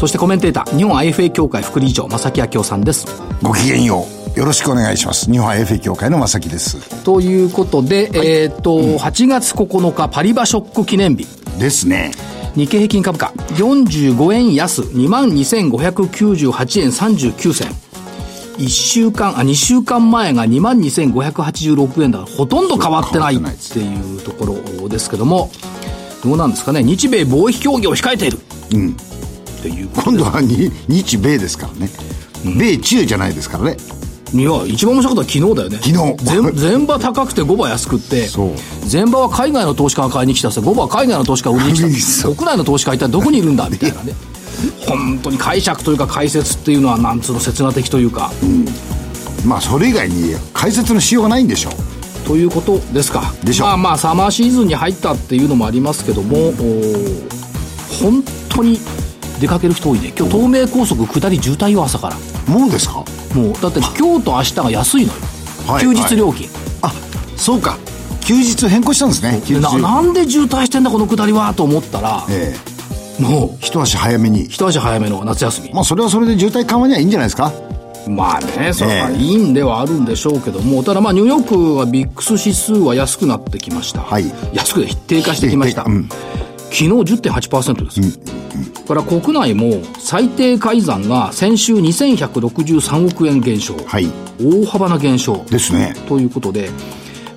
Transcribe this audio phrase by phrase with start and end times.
[0.00, 3.04] そしてコメンテーター日本 IFA 協会副理事長正木明夫さんです
[3.42, 4.38] ごきげんよう。
[4.38, 5.30] よろしくお願いします。
[5.30, 7.04] 日本 IFA 協会の正木です。
[7.04, 11.26] ということで、えっ、と、8月9日パリバショック記念日
[11.58, 12.12] ですね。
[12.54, 17.68] 日経平均株価45円安22,598円39銭
[18.56, 24.46] 1週間あ2週間前が22,586円だからほとんど変わってないっていうとこ
[24.80, 25.50] ろですけども
[26.24, 28.38] どうなんですかね日米貿易協議を控えている
[28.72, 28.96] うん。
[29.60, 31.90] っていう今度はに日米ですからね。
[32.58, 33.76] 米中じゃないですからね。
[34.32, 35.78] いや一番面白かったのは昨日だよね。
[35.82, 36.24] 昨日。
[36.24, 38.28] 全全場高くて5場安くって。
[38.86, 42.28] 全場は海外の投資家が買いに来たさ5場は海外の投資家が売りに来た。
[42.28, 44.14] 国内の投資家は一体どこにいるんだみたいなね。
[44.86, 48.30] 本当に解釈というか解説っていうのはなんつうの刹那的というか、
[49.46, 51.72] まあ、それ以外に解説のしようがないんでしょう。
[52.26, 53.32] ということですか。
[53.42, 53.66] でしょう。
[53.68, 57.40] まあまあサマーシーズンに入ったっていうのもありますけども、おー
[58.02, 58.78] 本当に
[59.40, 60.12] 出かける人多いね。
[60.16, 62.16] 今日東名高速下り渋滞よ朝から。
[62.46, 63.04] もうですか？
[63.34, 65.18] もうだって今日と明日が安いのよ、
[65.66, 66.48] はい休日料金、
[66.82, 66.92] あ、
[67.36, 67.76] そうか。
[68.20, 69.42] 休日変更したんですね。
[69.44, 69.60] 休日。
[69.60, 72.54] ななんで渋滞してんだこの下りはと思ったら、え
[73.18, 73.22] え。
[73.22, 73.58] もう。
[73.60, 74.44] 一足早めに。
[74.44, 75.72] 一足早めの夏休み。
[75.72, 77.52] まあ、それはそれで渋滞緩和にはいいんじゃないですか？
[78.08, 79.16] まあねそれはええ。
[79.16, 80.82] いいんではあるんでしょうけども。
[80.82, 84.24] ただまあニューヨークはビックス指数は安くなってきました、はい。
[84.54, 86.08] 安くで低下してきました、うん
[86.70, 88.18] 昨日10.8%です、
[88.86, 94.08] から国内も最低改ざんが先週2163億円減少、はい。
[94.42, 95.94] 大幅な減少ですね。
[96.08, 96.70] ということで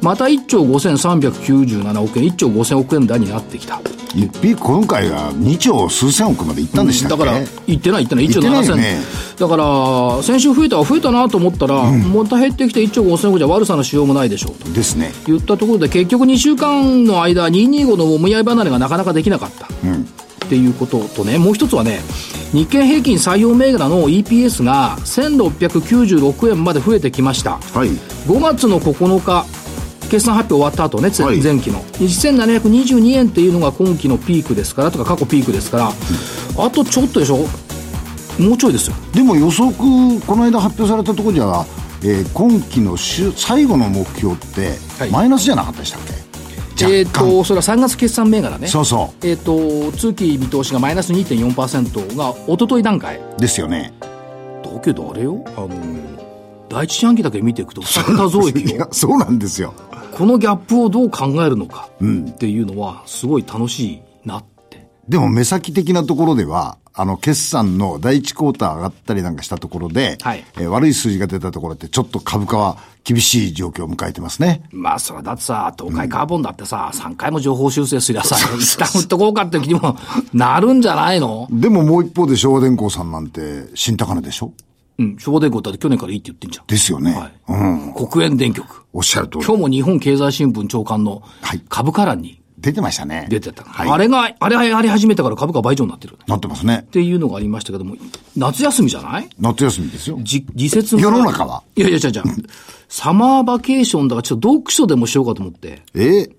[0.04, 3.80] また1兆5397億円1兆5000億円台になってきた
[4.14, 9.02] 一匹今回は2兆数千億まで行ったんでしたっけ、だから、行ってない行ってない、1兆行ってない7000、よね
[9.40, 15.12] だから、先週増えたは増えたなと思ったら、また減ってきて1兆5000億じゃ悪さのしようもないでしょうとですね。
[15.26, 19.66] 言ったところで、結局2週間の間、225のもみ合い離れがなかなかできなかった。
[19.66, 22.02] っていうこととね、もう一つはね、
[22.52, 27.54] 日経平均採用銘柄の EPS が1696円まで増えてきました。
[27.74, 27.90] はい。
[28.28, 29.63] 5月の9日
[30.14, 31.42] 決算発表終わった後ね、前はい。
[31.42, 31.80] 前期の。
[31.98, 35.90] 1722円っていうのが今期のピークですからとか過去ピークですから、
[36.64, 37.38] あとちょっとでしょ？
[38.40, 38.96] もうちょいですよ。
[39.12, 41.66] でも予測、この間発表されたところじゃ、
[42.04, 46.02] えー今期の週最後の目標ってはい、マイナスじゃなかったでしたっ
[46.78, 47.30] け、えっ、若干。
[47.32, 48.68] とそれは3月決算銘柄ね。
[48.68, 53.18] そうそえっ、と通期見通しがマイナス2.4%が一昨日段階。
[53.18, 53.42] う。
[53.42, 53.92] ですよね。
[54.64, 55.70] だけどあれよあの
[56.70, 58.88] 第一四半期だけ見ていくと2桁増益よ。
[58.94, 59.74] そうなんですよ。
[60.16, 64.88] このギャップをどう考えるのかっていうのはすごい楽しいなって。
[65.08, 70.44] でも目先的なところでは、あの、決算の第一クォーター上がったりなんかしたところで、はい。
[70.58, 74.62] えー悪い数字が出たところって、ちょっと株価は厳しい状況を迎えてますね。
[74.72, 79.98] まあ、それはだってさ、東海カーボンだってさ、3回も情報修正すりゃさ、一旦売っとこうかって気にも
[80.34, 81.48] なるんじゃないの？
[81.50, 84.54] でももう一方で昭和電工さんなんて新高値でしょ？
[85.00, 86.68] うん、昭和電工だって去年からいいって言ってんじゃん。
[86.68, 87.14] ですよね。
[87.14, 87.94] はいうん。
[88.08, 88.84] 国営電局。
[88.94, 89.46] おっしゃる通り。
[89.46, 93.26] 今日も日本経済新聞長官のはい株価欄に出てましたね。
[93.30, 93.64] 出てた。
[93.64, 93.90] はい。
[93.90, 96.14] あれが、あれやり始めたから株価倍以上になってる。
[96.14, 96.88] っなってますね。
[96.92, 97.96] ていうのがありましたけども、
[98.38, 99.28] 夏休みじゃない？
[99.38, 100.18] 夏休みですよ。
[100.22, 102.24] じ時節が世の中はいやいや、じゃじゃ
[102.88, 105.82] サマーバケーションだからちょっと読書でもしようかと思って。
[105.96, 106.00] え？
[106.00, 106.32] ー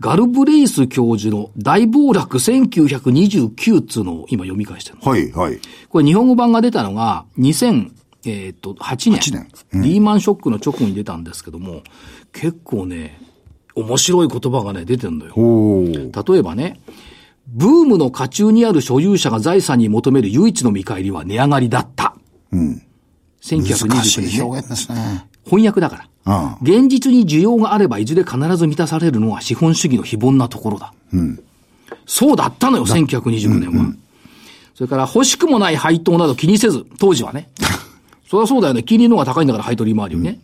[0.00, 5.10] ガルブレイス教授の大暴落1929っつうのを今読み返してるの。
[5.10, 5.58] はい、はい。
[5.88, 7.92] これ日本語版が出たのが2008
[8.22, 8.54] 年。
[8.62, 9.48] 8年
[9.82, 11.82] リーマンショックの直後に出たんですけども、
[12.32, 13.20] 結構ね、
[13.74, 15.32] 面白い言葉がね、出てるのよ。
[15.36, 16.32] おー。
[16.32, 16.80] 例えばね、
[17.48, 22.14] ブームの渦中にある所有者が財産に求める唯一の見返りは値上がりだった。
[22.52, 22.82] 難
[23.42, 24.36] 1929し年、ね。
[24.36, 25.27] い表現ですね。
[25.48, 26.58] 翻訳だから。
[26.60, 30.92] 現実に需要があればいずれ必ず満たされるのは資本主義の非凡なところだ。
[32.06, 33.92] そうだったのよ、1929年は。
[34.74, 37.48] それから欲しくもない配当など気にせず、当時はね。
[38.28, 38.82] そりゃそうだよね。
[38.82, 40.38] 金利の方が高いんだから配当利回りよね。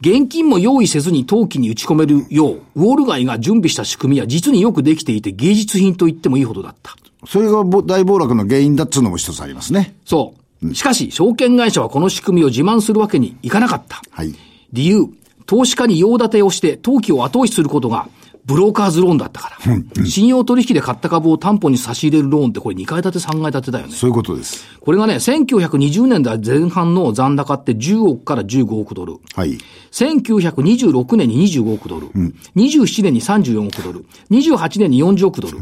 [0.00, 6.96] 現金も用意せずに投機に打ち込めるよう、ウォール街が準備した仕組みは実によくできていて芸術品と言ってもいいほどだった。
[7.26, 9.96] それがぼ大暴落の原因だっつうのも一つありますね。
[10.04, 10.43] そう。
[10.72, 14.00] しかし、証券会社はこの仕組みを自慢するわけにいかなかった。
[14.10, 14.34] はい。
[14.72, 15.08] 理由、
[15.46, 18.08] 投資家に用立てをして、投機を後押しすることが、
[18.46, 20.04] ブローカーズローンだったから。
[20.04, 23.94] 信用取引で買った株を担保に差し入れるローンってこれ2階建て3階建てだよね。
[23.94, 24.66] そういうことです。
[24.80, 29.16] これがね、1920年代前半の残高って10億から15億ドル。
[29.34, 29.56] はい。
[29.92, 32.08] 1926年に25億ドル。
[32.54, 34.04] 27年に34億ドル。
[34.30, 35.60] 28年に40億ドル。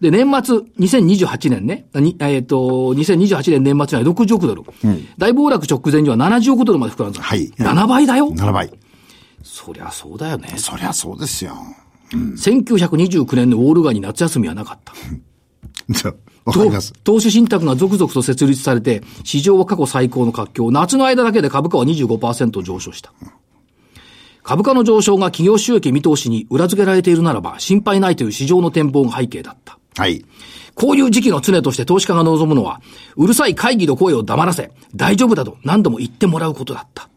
[0.00, 2.56] で、年末、2028年ね、にえっ、と、
[2.94, 4.62] 2028年年末には60億ドル。
[5.18, 7.20] 大暴落直前には70億ドルまで膨らんだ。
[7.20, 8.30] はい7倍だよ。
[8.32, 8.70] 7倍。
[9.42, 10.54] そりゃそうだよね。
[10.56, 11.54] そりゃそうですよ。
[12.12, 14.92] 1929年のウォール街に夏休みはなかった。
[15.90, 16.14] じゃあ
[16.44, 16.92] わかります。
[17.04, 20.70] 投資信託が続々と設立されて、市場は過去最高の活況。
[20.70, 23.12] 夏の間だけで株価は25%上昇した。
[24.42, 29.79] 株価の上昇が企業収益見通しに裏付けられているならば、心配ないという市場の展望が背景だった。
[29.96, 30.24] はい。
[30.74, 32.80] こういう時期の常として投資家が望むのは、
[33.16, 37.08] うるさい会議の声を黙らせ、大丈夫だと何度も言ってもらうことだった。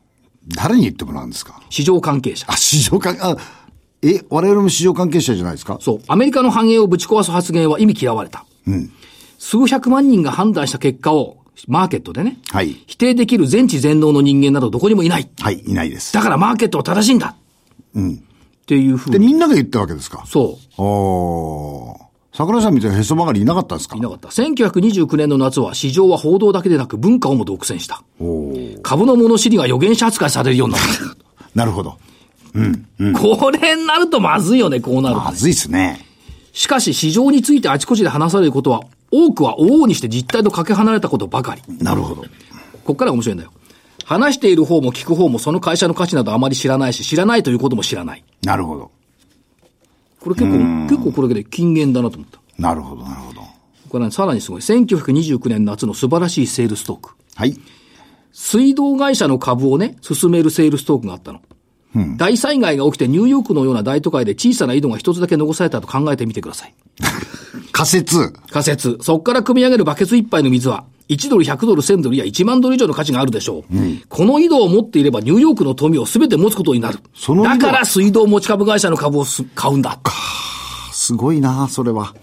[0.47, 1.61] 誰に言ってもらうんですか？
[1.69, 2.45] 市場関係者。
[2.49, 3.37] あ、市場関、あ、
[4.01, 5.77] え、我々も市場関係者じゃないですか？
[5.79, 6.01] そう。
[6.07, 8.45] アメリカの繁栄をぶち壊す発言は意味嫌われた。
[9.37, 11.37] 数百万人が判断した結果を、
[11.67, 15.29] マーケットでね、はい否定できる全知全能の人間などどこにもいない。
[15.39, 16.11] はい、いないです。
[16.11, 17.35] だからマーケットは正しいんだ。
[17.97, 18.01] っ
[18.65, 19.27] ていうふうで、に。
[19.27, 20.25] みんなが言ったわけですか？
[20.25, 22.02] そおー。
[22.33, 23.95] 桜井さんみたいなへそ曲がりいなかったんですか？
[23.95, 23.99] う。
[23.99, 24.29] いなかった。
[24.29, 28.03] 1929年の夏は市場は報道だけでなく文化をも独占した。
[28.81, 30.81] 株の物知りが予言者扱いされるようになっ
[31.55, 31.97] なるほど。
[32.53, 33.19] た。
[33.19, 36.05] これになるとまずいよね、こうなるとね、まずいっすね。
[36.53, 38.81] しかし市場についてあちこちで話されることは、
[39.11, 41.61] 多くは往々にして実態とかけ離れたことばかり。
[41.79, 42.21] なるほど。
[42.23, 42.27] こ
[42.85, 43.51] こからが面白いんだよ。
[44.05, 48.23] 話している方も聞く方もその会社の価値などあまり知らないし、知らないということも知らない。
[48.43, 48.91] なるほど。
[50.23, 52.39] これ結構、結構これだけで金言だなと思った。
[52.57, 53.41] なるほど、なるほど。
[53.89, 54.61] これはさらにすごい。
[54.61, 57.15] 1929年夏の素晴らしいセールストーク。
[57.35, 57.59] はい。
[58.31, 61.41] 水道会社の株をね、進めるセールストークがあったの。
[62.17, 66.73] 大災害が起きてニューヨークのような大都会で小さな井戸が一つだけ残されたと考えてみてください。
[67.71, 68.31] 仮説。
[68.49, 68.97] 仮説。
[69.01, 73.63] そこから汲み上げるバケツ一杯の水は、1ドル、100ドル、1000ドルや1万ドル以上の価値があるでしょう。
[74.09, 76.99] この井戸を持っていればニューヨークの富を全て持つことになる。
[77.43, 79.99] だから水道持ち株会社の株をす買うんだ。
[80.91, 82.15] すごいな、それは。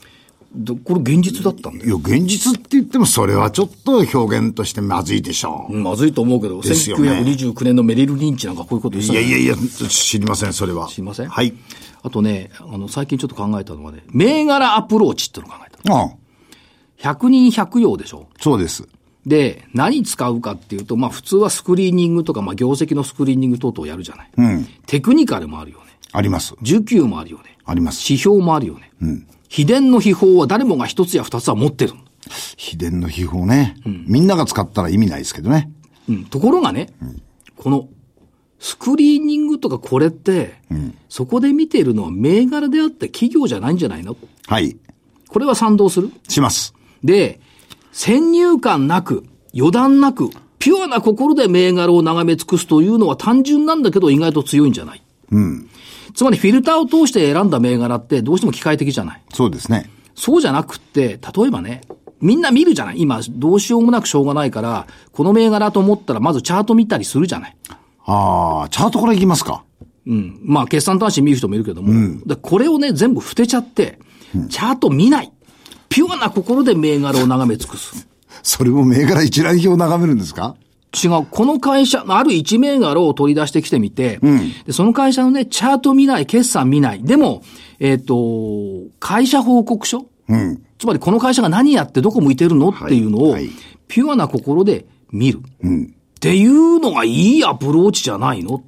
[0.53, 2.01] どこれ現実だったんだよ。
[2.05, 5.75] いや、現実って言ってもそれはちょっと表現としてまずいでしょう。
[5.75, 10.89] うんまずいと思うけど、ですよね1929年のメリル・リンチなんかこういうこと言ってたよいやいやいや、知りません、それは。
[10.89, 11.29] 知りません？
[11.29, 11.55] はい。
[12.03, 15.95] あとね、あの、最近ちょっと考えたのはね、銘柄アプローチっていうのを考えた。
[15.95, 16.11] ああ
[17.01, 18.87] 100人100用でしょそうです。
[19.27, 24.31] で、何使うかっていうと、まあ普通はスクリーニングとか、まあ業績のスクリーニング等々やるじゃない。
[24.37, 24.67] うん。
[24.87, 25.85] テクニカルもあるよね。
[26.13, 26.55] あります。
[26.63, 27.59] 需給もあるよね。
[27.65, 28.05] あります。
[28.11, 28.91] 指標もあるよね。
[29.49, 31.95] 秘伝の秘宝は誰もが一つや二つは持ってる。
[32.57, 33.77] 秘伝の秘宝ね。
[33.85, 35.71] みんなが使ったら意味ないですけどね。
[36.09, 36.25] うん。
[36.27, 36.93] ところがね、
[37.57, 37.89] この、
[38.59, 40.55] スクリーニングとかこれって、
[41.09, 44.17] そこで見ているのは銘柄であって企業じゃないんじゃないの？
[44.47, 44.77] はい。
[45.29, 46.11] これは賛同する？
[46.29, 46.75] します。
[47.05, 47.41] で、
[47.93, 49.25] 先入観なく、
[49.55, 55.03] 余談なく、ピュアな心で銘柄を眺め尽くすというのは単純なんだけど意外と強いんじゃない
[56.15, 59.23] つまりフィルターを通して選んだ銘柄ってどうしても機械的じゃない。
[59.33, 59.91] そうですね。
[60.15, 61.81] そうじゃなくって、例えばね、
[62.21, 67.57] みんな見るじゃない今、どうしようもなくしょうがないから、この銘柄と思ったらまずチャート見たりするじゃない
[68.05, 69.65] ああ、チャートからいきますか。
[70.07, 70.41] うん。
[70.43, 73.99] まあ、決算端子見る人もいるけども、でこれをね、全部捨てちゃって、
[74.49, 75.33] チャート見ない。
[75.91, 78.09] ピュアな心で銘柄を眺め尽くす。
[78.43, 80.57] それも銘柄一覧表を眺めるんですか？
[81.05, 81.27] 違う。
[81.31, 84.19] この会社、ある一銘柄を取り出してきてみて、
[84.65, 87.03] でその会社のね、チャート見ない、決算見ない。
[87.03, 87.43] でも、
[87.81, 90.07] えっ、と、会社報告書？
[90.29, 90.65] うん。
[90.79, 92.71] つまりこの会社が何やってどこ向いてるの？
[92.71, 93.51] っていうのを、はいはい
[93.89, 95.41] ピュアな心で見る。
[95.65, 95.85] うん。
[95.87, 98.63] っていうのがいいアプローチじゃないの？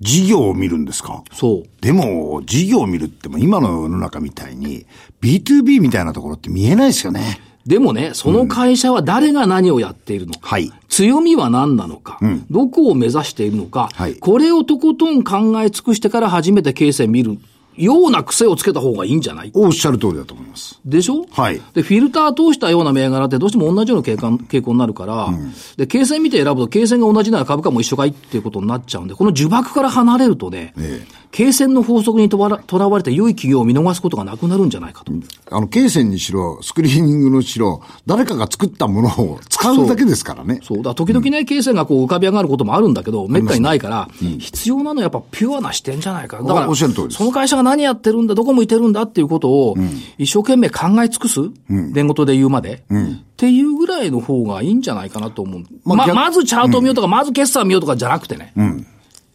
[0.00, 1.22] 事業を見るんですか？
[1.32, 1.82] そう。
[1.82, 4.86] でも、事業を見るっても今の世の中みたいに、
[5.20, 7.40] B2B みたいなところって見えないですよね。
[7.66, 10.48] でもね、その会社は誰が何をやっているのか。
[10.48, 10.72] はい。
[10.88, 12.18] 強みは何なのか、
[12.50, 17.38] どこを目指しているのか、はいこれをとことん考え尽くしてから初めて形成見る
[17.76, 19.50] ような癖をつけた方がいいんじゃない？
[19.54, 20.80] おっしゃる通りだと思います。
[20.84, 21.24] でしょ？
[21.30, 21.60] はい。
[21.74, 25.30] で、フィルター通したような銘柄ってどうしても同じような傾向傾向になるから、
[25.76, 35.12] で、経線見て選ぶと経線が同じなら株価も一緒かいっていうことになっちゃうんで、この呪縛から離れるとね、え経線の法則にとわらとらわれて良い企業を見逃すことがなくなるんじゃないかと。
[35.50, 40.58] あの、経線にしろ、スクリーニングのしろ、誰かが作ったものを使うだけですからね。
[40.62, 40.78] そう。
[40.78, 44.08] だから時々ね、経線がこう浮かび上がることもあるんだけど、めったにないから、
[44.38, 46.42] 必要なのはやっぱピュアな視点じゃないか。
[46.42, 49.76] だから、その会社が何やってるんだ、どこ向いてるんだっていうことを、
[50.18, 52.90] 一生懸命考え尽くす、弁護とで言うまで、っ
[53.36, 55.62] ていうぐらいの方がいいんじゃないかなと思う。
[55.84, 58.52] ま、まあ逆まずチャート見ようとか、まず決算見ようとかじゃなくてね、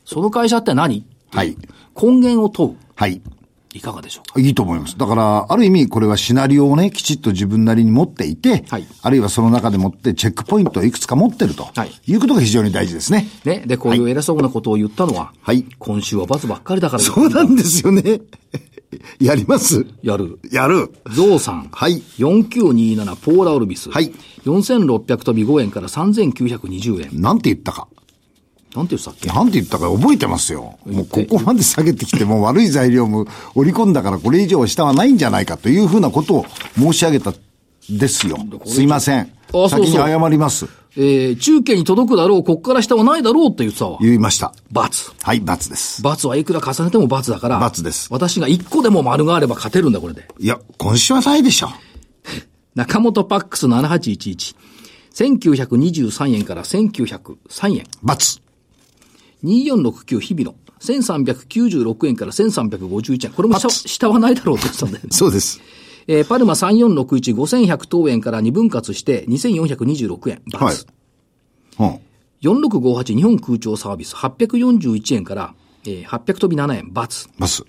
[0.03, 1.05] その会社って何？
[1.35, 1.57] はい。
[2.01, 2.75] 根源を問う。
[2.95, 3.21] はい。
[3.73, 4.39] いかがでしょうか？
[4.39, 4.97] いいと思います。
[4.97, 13.27] だから、ある意味、これはシナリオをね、きちっと自分なりに持っていて、はいあるいはその中でもってチェックポイントをいくつか持ってると、はいい、うことが非常に大事ですね。
[13.43, 13.63] ね。
[13.67, 18.21] で、こういう偉そうなことを言ったのは、はい今週は罰ばっかりだからそうなんですよね。
[19.19, 19.85] やります？
[20.03, 20.39] やる。
[20.53, 20.93] やる。
[21.11, 21.67] ゾウさん。
[21.69, 23.89] はい4927ポーラオルビス。
[23.89, 24.13] はい
[24.45, 27.21] 4600飛び5円から3920円。
[27.21, 27.89] なんて言ったか。
[28.75, 29.27] なんて言ってたっけ？
[29.29, 30.77] なんて言ったか覚えてますよ。
[30.85, 36.45] もうここまで下げてきて、もう悪い材料も織り込んだからこれ以上下はないんじゃないかというふうなことを
[36.77, 37.33] 申し上げた
[37.89, 38.37] ですよ。
[38.65, 39.31] すいません。
[39.51, 40.67] そうそう先に謝ります。
[40.97, 43.97] えー、中継に届くだろう、こっから下はないだろうって言ってたわ。
[44.01, 44.53] 言いました。
[44.71, 45.11] 罰。
[45.21, 46.01] はい、罰です。
[46.01, 47.59] 罰はいくら重ねても罰だから。
[47.59, 50.25] 罰です私が1個でも丸があれば勝てるんだ、これで。
[50.39, 51.69] いや、今週はないでしょ。
[52.75, 54.55] 中本パックス7811。
[55.13, 57.83] 1923円から1903円。
[58.01, 58.41] 罰。
[59.43, 60.55] 2469日々の。
[60.79, 63.33] 1396円から1351円。
[63.33, 65.09] これも下罰下はないだろうって言ってたんだよね。
[65.13, 65.61] そうです。
[66.07, 70.41] えーパルマ3461、5100等円から2分割して2426円。
[70.51, 70.85] 罰。
[71.77, 71.91] はい。
[71.91, 71.99] うん。
[72.41, 75.53] 4658日本空調サービス841円から、
[75.85, 76.89] えー800飛び7円。
[76.93, 77.27] 罰。
[77.39, 77.65] 罰。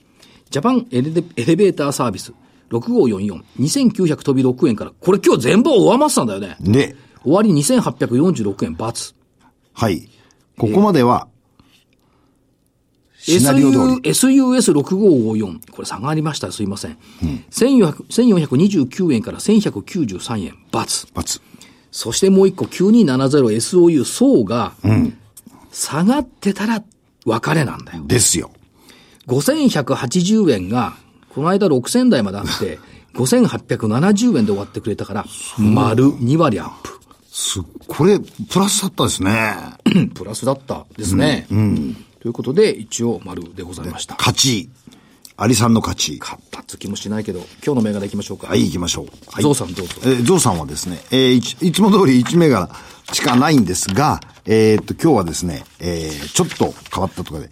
[0.50, 2.32] ジャパンエレベエレベーターサービス
[2.70, 6.56] 6544、2900飛び6円から、これ今日全部上回ってたんだよね。
[6.60, 9.14] で、終わり2846円、×。
[9.72, 10.08] はい。
[10.58, 11.28] ここまでは。
[13.26, 15.70] SUS6554。
[15.70, 16.52] これ下がりました。
[16.52, 16.96] すいません。
[17.50, 21.08] 1400 1429円から1193円、×。
[21.14, 21.40] 罰。
[21.90, 24.72] そしてもう一個、9270SOU 層が、
[25.72, 26.82] 下がってたら
[27.24, 28.04] 別れなんだよ。
[28.06, 28.50] ですよ。
[29.26, 30.94] 5180円が、
[31.34, 32.78] この間6000台まであって、
[33.14, 35.26] 5870円で終わってくれたから、
[35.58, 36.90] 丸2割アップ。
[37.30, 39.54] す、これ、プラスだったですね。
[40.14, 41.46] プラスだったですね。
[42.26, 44.16] ということで、一応丸でございました。
[44.16, 44.68] 勝ち。
[45.36, 46.18] アリさんの勝ち。
[46.18, 48.48] 勝ったつ気もしないけど、今日の銘柄行きましょうか。
[48.48, 49.06] はい、行きましょう。
[49.30, 49.44] はい。
[49.44, 52.68] ゾウさんどうぞえーゾウさんはですね、えーいつも通り1銘柄
[53.12, 57.50] しかないんですが、えーっと、今日はですね、えーちょっと変わったところで、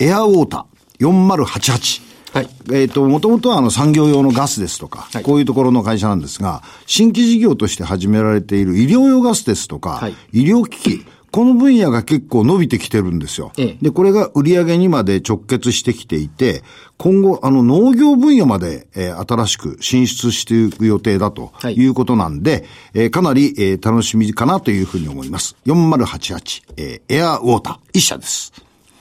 [0.00, 2.02] エアウォーター4088。
[2.32, 2.48] はい。
[2.72, 11.06] えっ、と、もともとはあの産業用のガスですとか、はいこういうところの会社なんですが、新規事業として始められている医療用ガスですとか、はい医療機器、
[11.36, 13.52] この分野が結構伸びてきてるんですよ。
[13.58, 16.62] ええで、これが売り上げにまで直結してきていて、
[16.96, 22.64] 今後、あの農業分野まで、えー新しく進出していく予定だとはいいうことなんで、
[22.94, 25.56] えーかなり、えー楽しみかなというふうに思います。
[25.66, 28.52] 4088、えーエアウォーター、一社です。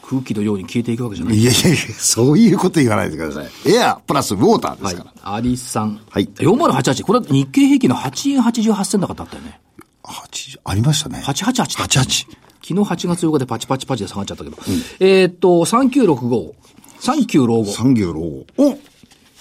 [0.07, 1.37] 空気のように消えていくわけじゃない。
[1.37, 3.73] いやいやいや、そういうこと言わないでください。
[3.73, 5.33] エアプラスウォーターではいすから。。
[5.33, 5.99] アリさん。
[6.09, 7.03] はい4088。
[7.05, 9.61] これは日経平均の8円88銭高だったよね。
[10.05, 11.21] 80ありましたね。
[11.25, 11.83] 888だった。
[12.01, 12.27] 88。
[12.67, 14.57] 昨日8月8日でパチパチパチで下がっちゃったけど。
[14.99, 16.53] えーっと、3965。
[17.01, 17.65] 39老後。
[17.65, 18.45] 産業ロゴ。
[18.57, 18.73] お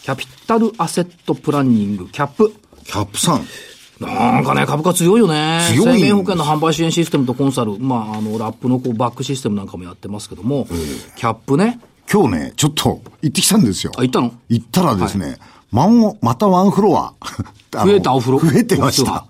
[0.02, 2.52] キャピタルアセットプランニング、キャップ。
[2.84, 3.46] キャップさん。
[4.00, 5.60] なんかね、株価強いよね。
[5.72, 10.66] 強い生命保険の販売支援システムとコンサル、まあ、あの、ラップのこうバックシステムなんかもやってますけども、
[11.16, 11.80] キャップね。
[12.12, 13.92] 今日ね、ちょっと行ってきたんですよ。
[13.96, 14.32] あ、行ったの？
[14.50, 15.38] 行ったらですね、
[15.70, 17.14] マンまたワンフロア。
[17.72, 19.24] 増えたお風呂 増えてました。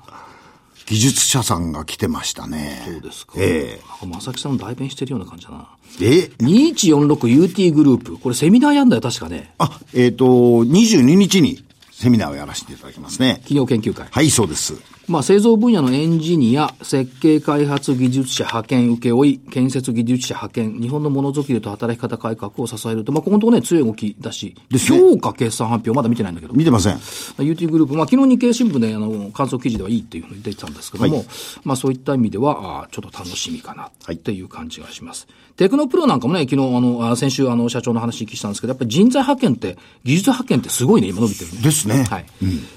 [0.87, 2.83] 技術者さんが来てましたね。
[2.85, 3.33] そうですか。
[3.39, 5.69] えなんか、まさきさん代弁してるような感じだな。
[6.01, 6.19] え？
[6.19, 8.19] え 2146UT グループ。
[8.19, 9.55] これセミナーやんだよ、確かね。
[9.59, 13.35] あ、えっ、と、22日にセミナーをやらせていただきますね。
[13.45, 14.07] 企業研究会。
[14.11, 14.75] はい、そうです。
[15.07, 26.95] まあ、製造分野のエンジニア、設計開発技術者派遣請負、建設技術者派遣、日本のものづくりと働き方改革を支えると、まあ、ここのところね、強い動きだし、で評価決算発表まだ見てないんだけど、見てません。
[26.95, 31.27] UT グループ、まあ、昨日日経新聞で、あの、観測記事ではいいっていうふうに出てたんですけども、はい
[31.65, 35.27] まあ、そういった意味では、あちょっと楽しみかな、はいっていう感じがします。
[35.57, 41.59] テクノプロなんかもね、昨日、あの、あ先週、あの、社長の話聞きしたんですけど、やっぱり人材派遣って、技術派遣ってすごいね、今伸びてるね。
[41.63, 42.27] ですねはい。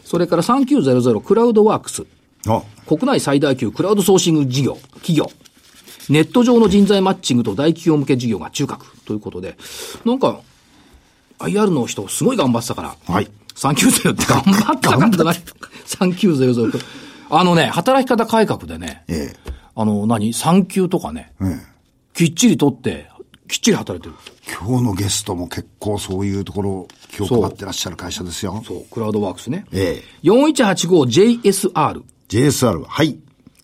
[0.03, 2.05] それから3900クラウドワークス。
[2.49, 5.29] あ、国内最大級クラウドソーシング事業、企業。
[6.09, 9.57] ネット上の人材マッチングと大企業向け事業が中核ということで、
[10.05, 10.39] なんか、
[11.39, 13.27] IR の人すごい頑張ってたから、はい。
[13.55, 15.35] 390って頑張ったかってない
[15.87, 16.79] ?3900 と。
[17.29, 19.33] あのね、働き方改革でね、え
[19.75, 21.45] あの、何産休とかね、え。
[21.45, 21.59] ええ。
[22.13, 23.09] きっちり取って、
[23.47, 24.15] きっちり働いてる。
[24.59, 28.63] 今日のゲストも結構そういうところ気を配ってらっしゃる会社ですよ。
[28.65, 29.65] そう、クラウドワークスね。
[29.71, 30.27] ええ。
[30.27, 32.01] 4185JSR。
[32.29, 33.17] JSR はい。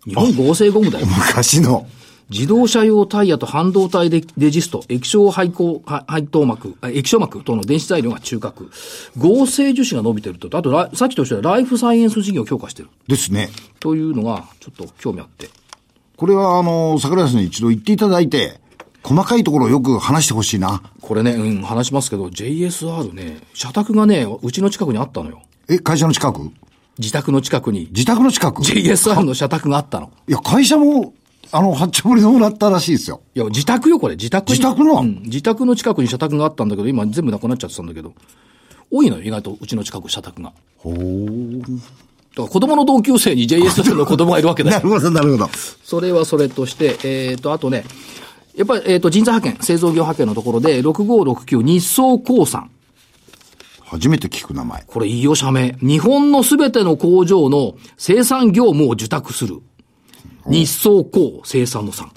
[0.06, 1.06] 日本合成ゴムだよ。
[1.28, 1.88] 昔の。
[2.30, 8.72] 自動車用タイヤと半導体レレジスト、液晶配光、は配当膜、あ液晶膜等の電子材料が中核。
[9.18, 10.58] 合成樹脂が伸びてると。
[10.58, 12.90] あとさっきと一緒でライフサイエンス事業を強化してる。
[13.08, 13.50] ですね。
[13.80, 15.50] というのが、ちょっと興味あって。
[16.16, 18.60] これは、あの、桜井さんに一度言っていただいて、
[19.04, 20.82] 細かいところをよく話してほしいな。
[21.02, 25.42] これね、うん、話しますけど、JSR ね、社宅がね、うちの近くにあったのよ。
[25.68, 26.52] え、会社の近く？
[27.00, 27.88] 自宅の近くに。
[27.92, 30.12] 自宅の近く？JSR の社宅があったの。
[30.28, 31.14] いや、会社も、
[31.52, 33.22] あの、八丁堀でもらったらしいですよ。
[33.36, 34.16] いや、自宅よ、これ。
[34.16, 38.14] 自宅自宅の、うん、自宅の近くに社宅があったんだけど、今全部なくなっちゃってたんだけど。
[38.92, 40.54] 多いのよ、意外とうちの近く社宅が。
[40.78, 41.62] ほー。
[41.62, 44.78] だから子供の同級生に JSR の子供がいるわけだよ。
[44.82, 45.50] なるほど、なるほど。
[45.84, 47.86] それはそれとして、えっ、と、あとね、
[48.56, 52.70] やっぱり、えっ、と、人材派遣、製造業派遣のところで、6569日総工産。
[53.86, 54.84] 初めて聞く名前。
[54.88, 55.78] これいいよ、社名。
[55.82, 59.60] 日本のすべての工場の生産業務を受託する。
[60.48, 62.12] 日総工生産の産。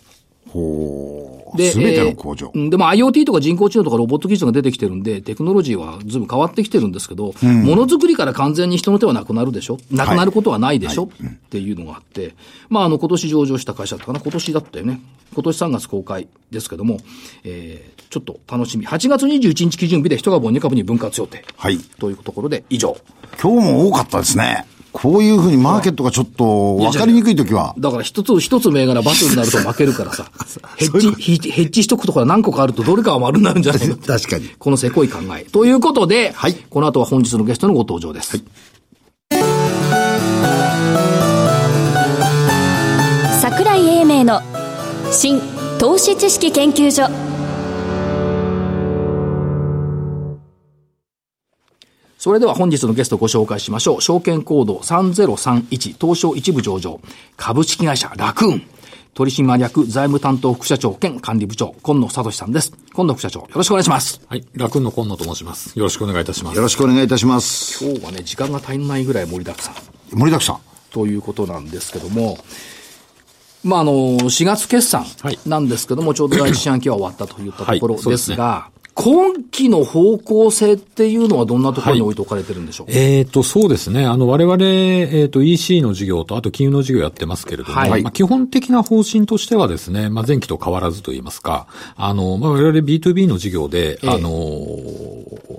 [0.48, 1.70] ほー。
[1.70, 2.50] すべての工場。
[2.54, 9.78] えーでも IoT とか人工知能とかロボット技術が出てきてるんで、テクノロジーはずいぶん変わってきてるんですけど、ものづくりから完全に人の手はなくなるでしょ？
[9.90, 12.34] なくなることはないでしょ、っていうのがあって、
[12.68, 14.20] まあ、あの、今年上場した会社だったかな？
[14.20, 15.00] 今年だったよね。
[15.34, 16.98] 今年3月公開ですけども、
[17.44, 18.86] えー、ちょっと楽しみ。
[18.86, 21.44] 8月21日基準日で一株を2株に分割予定。
[21.56, 21.78] はい。
[21.78, 22.96] というところで、以上。
[23.42, 24.64] 今日も多かったですね。
[24.98, 27.74] こういうふうにマーケットがちょっと分かりにくいときは。
[27.78, 30.30] だから一つ一つ銘柄バツになると負けるからさ。
[30.78, 33.96] ヘッジ、ヘッジしとくところ何個かあるとどれかは丸になるんじゃないの？
[34.00, 34.48] 確かに。
[34.58, 35.44] このせこい考え。
[35.52, 38.42] ということで、はいこの後は本日のゲストのご登場です。
[43.42, 44.40] 桜井英明の
[45.12, 45.42] 新
[45.78, 47.35] 投資知識研究所
[52.26, 54.02] それでは本日のゲストをご紹介しましょう。
[54.02, 57.00] 証券コード3031東証一部上場
[57.36, 58.62] 株式会社ラクーン
[59.14, 62.72] 取締役財務担当副社長兼管理部長今野聡さんです。
[62.94, 64.20] 今野副社長よろしくお願いします。
[64.26, 64.44] はい。
[64.54, 65.78] 楽の今野と申します。
[65.78, 66.56] よろしくお願いいたします。
[66.56, 67.84] よろしくお願いいたします。
[67.84, 69.74] 今日はね、時間が足りないぐらい盛りだくさん。
[70.10, 70.58] 盛りだくさん。
[70.90, 72.38] ということなんですけども、
[73.62, 82.86] まあ、あの、4月決算はいなんですけども、ちょうど第一四半期は終わったといったところですが、今期の方向性っていうのはどんなところに置いておかれてるんでしょう？
[82.86, 84.06] か、えっ、と、そうですね。
[84.06, 88.02] あの、我々、えっ、と、EC の事業と、あと金融の事業やってますけれども、はい。
[88.02, 94.08] まあ、基本的な方針としてはですね、まあ、前期と変わらずと言いますか、あの、まあ、我々 B2B の事業で、ええ。
[94.08, 94.30] あの、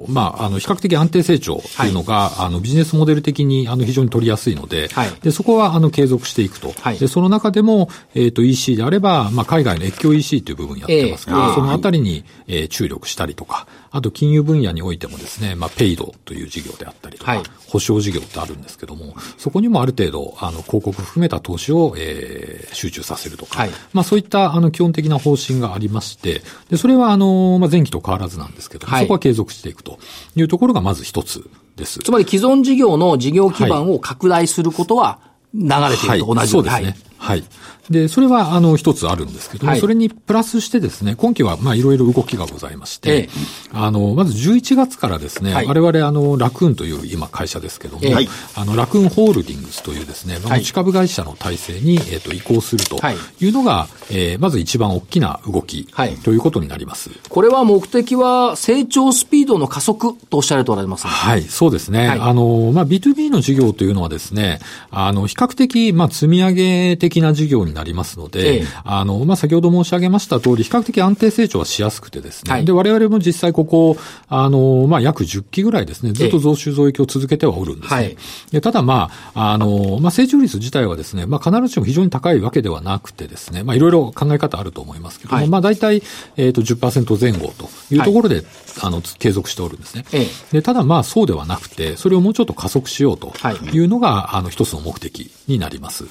[0.07, 5.11] まあ、あの、比較的安定成長というのが、あの、ビジネスモデル的に、あの、非常に取りやすいので、はい。
[5.21, 6.73] で、そこは、あの、継続していくと。
[6.79, 6.99] はい。
[6.99, 11.53] で、その中でも、えっ、と、EC であれば、まあ、海外の越境 EC という部分やってますけど、ええ。
[11.53, 17.43] そのあたりに、えー注力したりとか、あと金融分野においてもですね、まあ、ペイドという事業であったりとか、はい。
[17.67, 23.71] 保証事業ってあるんですけども、そこにもある程度、あの、広告含めた投資を、えー集中させるとか、はい。
[23.93, 29.03] まあ、そういった、あの、基本的な方針がありまして、で、それは、あの、まあ、前期と変わらずなんですけども、はい。
[29.03, 29.99] そこは継続していくと
[30.35, 31.99] いうところがまず一つです。
[31.99, 35.19] つまり既存事業の事業基盤を拡大することは
[35.53, 36.47] 流れていると同じよに。
[36.47, 36.97] そううですね。
[37.17, 37.43] はい。
[37.89, 39.79] で、それは、あの、一つあるんですけども、はい。
[39.79, 43.29] それにプラスしてですね、今期は、まあ、いろいろ動きがございまして、ええ。
[43.73, 45.67] あの、まず11月からですね、はい。
[45.67, 48.13] 我々、あの、ラクーンという今会社ですけども、え
[48.55, 53.15] あの、ラクーンホールディングスというですね、持ち株会社の体制に、えっ、と、移行するとはい。
[53.39, 56.15] いうのが、えーまず一番大きな動き、はい。
[56.17, 57.09] ということになります。
[57.29, 61.05] これは目的は成長スピードの加速とおっしゃられておられます。
[61.05, 62.07] ねはい、そうですね。
[62.07, 62.19] はい。
[62.19, 64.59] あの、まあ、B2B の事業というのはですね、
[64.91, 68.65] あの、比較的、まあ、積み上げ的な事業になりますので、ええ。
[68.83, 72.65] あの、まあ、先ほど申し上げました通り、比較的安定成長はしやすくてですね、はい。
[72.65, 77.95] で、我々も実際ここ、あの、まあ、約10期ぐらいですね、ずっと増収増益を続けてはおるんですね。
[77.95, 78.17] はい。
[78.51, 85.47] でただ、まあ、あの、まあ、成長率自体はですね、まあ、必ずしも非常に高いわけではなくてですね、まあ、いろいろ考え方あると思いますけども、はい。
[85.47, 86.01] まあ、大体、
[86.35, 88.43] えっ、と、10%前後というところで、
[88.81, 90.05] あの、継続しておるんですね。
[90.11, 90.27] ええ。
[90.51, 93.55] で、ただまあそうではなくて、それをもうちょっと加速しようとはい。
[93.75, 96.05] いうのが、あの、一つの目的になります。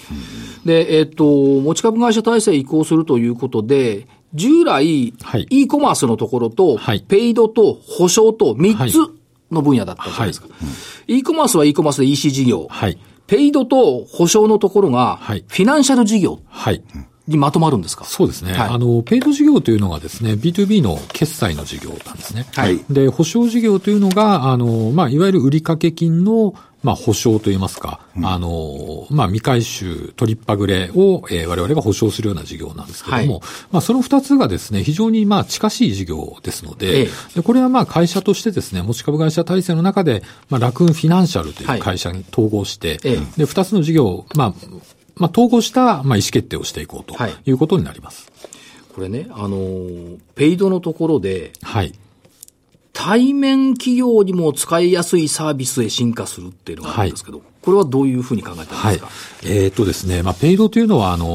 [0.65, 1.25] で、えっ、と、
[1.61, 8.99] 持ち株会社体制移行するということで、従来、はい e コマースのところと、はいペイドと保証と3はいつ
[9.51, 10.49] の分野だったじゃないですか。
[11.07, 12.67] e コマースは e コマースで EC 事業。
[12.69, 12.99] はい。
[13.27, 16.83] ペイドと保証のところが、はいフィナンシャル事業はい。
[17.27, 18.05] にまとまるんですか？
[18.05, 18.53] そうですね。
[18.53, 22.47] はいあの、ペイド事業というのがですね、B2B の決済の事業なんですね。
[22.55, 26.55] はいで、保証事業というのが、あの、まあ、いわゆる売掛金の、
[26.87, 33.43] まあ、保証といいますか、あの、まあ、未回収、取りっぱぐれを、えー我々が保証するような事業なんですけども、はい。
[33.73, 37.09] まあ、その二つがですね、非常に、まあ、近しい事業ですので、ええ。
[37.35, 43.39] でこれはまあ、会社としてですね、持ち株会社体制の中で、まあ、ラクーンフィナンシャルという会社に統合して、ええ。
[43.39, 44.55] で、二つの事業を、まあ、
[45.17, 47.35] まあ、統合した、まあ、意思決定をしていこうとはい。
[47.47, 48.31] いうことになります。
[48.95, 51.93] これね、あのーペイドのところで、はい。
[53.07, 58.99] 対面企業にも使いやすいサービスへ進化するっていうのがあるんですけど、これはどういうふうに考えてますか、はい、
[59.43, 61.27] えー、っとですね、まあ、ペイドというのは、あの、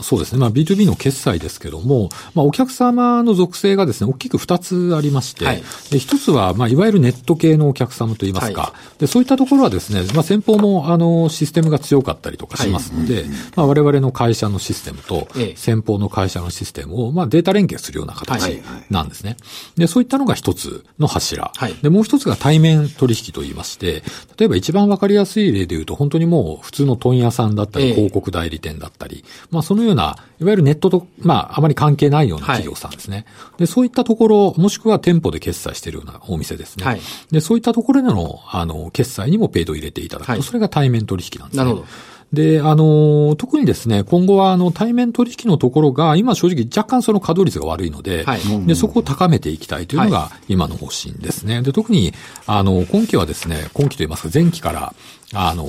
[0.00, 5.62] そうですね、まあ、B2B の決済ですけども、まあ、お客様の属性がですね、大きく2つありまして、はい、で
[5.98, 13.24] 1つは、まあ、いわゆるネット系のお客様といいますか、はい、でそういったところはですね、まあ、先方も、あの、システムが強かったりとかしますので、はい、
[13.56, 19.36] まあ、我々の会社のシステムと、先方の会社のシステムを、まあ、データ連携するような形なんですね。
[19.76, 21.50] で、そういったのが一つの柱。
[21.82, 24.04] で、もう一つが対面取引といいまして、
[24.38, 33.24] 例えば一番わかりやすい例で言うと、本当にもう普通の問屋さんだったり、広告代理店だったり、まあ、そのような、いわゆるネットと、まあ、あまり関係ないような企業さんですね。
[33.58, 37.00] で、そういったところ、もしくは店舗で決済しているようなお店ですね。
[37.30, 41.64] で、そういったところでの、あの、決済にもペイドを入れていただくと、それが対面取引なんですね。
[41.64, 41.88] なるほど。
[42.32, 51.62] で、あの、特にですね、今後はあの対面取引のところが、今正直若干その稼働率が悪いので、はい、で、そこを高めていきたいというのが今の方針ですね。
[51.62, 52.12] で、特に、
[52.46, 54.94] あの、今期はですね、今期といいますか前期から、
[55.32, 55.64] あの、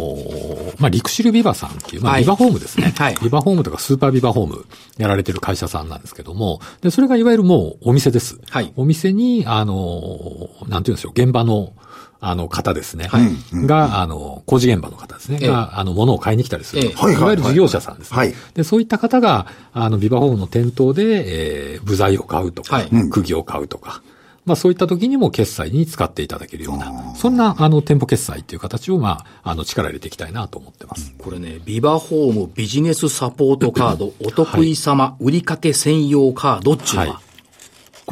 [0.78, 2.93] まあ、リクシルビバさんっていう、まあ、ビバホームですね。
[2.95, 3.15] はい。
[3.21, 4.65] ビバホームとかスーパービバホーム
[4.97, 8.39] やられてる会社さんなんですけども、で、それがいわゆるもうお店です。
[8.50, 8.71] はい。
[8.76, 11.74] お店に、あの、なんていうんですよ、現場の、
[12.23, 13.07] あの方ですね。
[13.07, 13.65] はい。
[13.65, 15.39] が、あの、工事現場の方ですね。
[15.39, 16.91] が、あの、物を買いに来たりする。
[16.91, 17.13] はい。
[17.15, 18.17] いわゆる事業者さんですね。
[18.17, 18.34] はい。
[18.53, 22.89] で、そういった方が、あの、ビバホームの店頭で、えー、部材を買うとか、はい。
[23.10, 24.03] 釘を買うとか、
[24.45, 31.13] まあそういった時にも決済に使っていただけるような、そんなあの店舗決済っていう形をまあ、あの力入れていきたいなと思ってます。
[31.19, 37.31] これね、ビバホームビジネスサポートカード、お得意様、売りかけ専用カードっていうのは、はい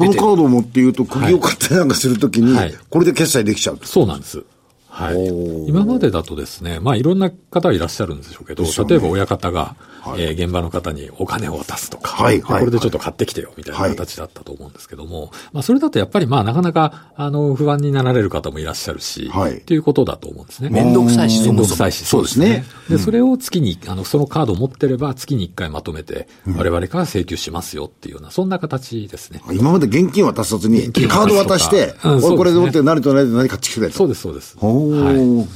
[0.00, 2.56] このカードを持って言うと、釘を買ったりなんかするときに、
[2.88, 4.42] これで決済できちゃう、そうなんです。
[4.90, 5.68] はい。
[5.68, 20.70] 今までだとですね、まあいろんな方いらっしゃるんでしょうけど、ね、例えば親方が、はい、えー、現場の方にお金を渡すとか、はい、はい、これでちょっと買ってきてよ、みたいな形だったと思うんですけども、はい、まあそれだとやっぱりまあなかなか、あの、不安になられる方もいらっしゃるし、はい、っていうことだと思うんですね。
[20.70, 22.64] 面倒くさいし、面倒くさいし、そうですね。
[22.88, 29.40] で、それを月に、あの、そのカードを持ってれば月に1回まとめて、我々から請求しますよっていうような、そんな形ですね。
[29.52, 33.96] 今まで現金渡さずに、カード渡して、うん、これで持って何と何と何買ってきてくれと。
[33.96, 34.56] そうです、そうです。
[34.88, 35.48] はい。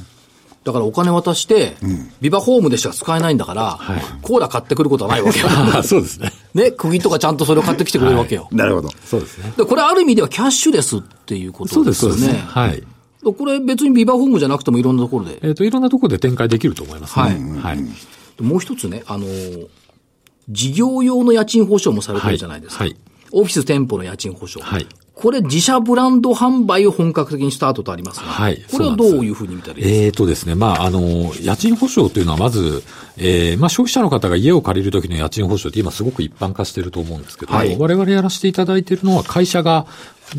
[0.65, 1.77] だからお金渡して、
[2.23, 5.49] ビバホームでしか使えないんだから、はい、コーラ買ってくることはないわけよ。
[5.85, 6.33] そうですね。
[6.55, 8.45] ね、釘とかちゃんとそれを買ってきてくれるわけよ。
[8.45, 8.89] はい、なるほど。
[9.05, 9.53] そうですね。
[9.57, 12.17] で、これある意味ではキャッシュレスっていうことですよね。
[12.17, 12.47] そうです、そうです。
[12.47, 12.83] はい。
[13.33, 15.39] これ別にビバホームじゃなくてもいろんなところで。
[15.43, 17.25] えっ、ー、と、いろんなところで展開できると思いますね。
[17.25, 17.75] はい。
[17.77, 18.43] はい。
[18.43, 19.27] もう一つね、あの、
[20.49, 22.85] 事業用の家賃保証もされてるじゃないですか。
[22.85, 22.93] はい。
[22.93, 23.01] はい、
[23.33, 24.61] オフィス店舗の家賃保証。
[24.61, 24.87] はい。
[25.15, 28.65] これ自社ブランド販売を本格的にスタートとありますが、はい。
[28.71, 30.05] これはどういうふうに見たらいいですか？
[30.05, 32.83] えっ、ー、とですね、まあ、あの、家賃保証というのはまず、
[33.17, 39.87] えー、まあ、消費者の方が家を借りるときの家賃保証って今すごく一般化していると思うんですけど、はい、我々やらせていただいているのは会社が、